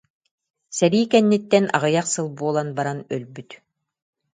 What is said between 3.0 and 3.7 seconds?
өлбүт